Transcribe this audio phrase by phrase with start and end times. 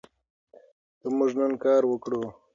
[0.99, 2.23] که موږ نن کار وکړو.